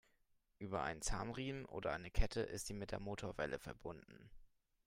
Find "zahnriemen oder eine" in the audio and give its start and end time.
1.03-2.09